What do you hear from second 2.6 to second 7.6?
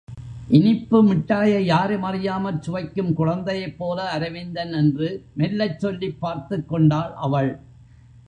சுவைக்கும் குழந்தையைப்போல அரவிந்தன் என்று மெல்லச் சொல்லிப் பார்த்துக்கொண்டாள் அவள்.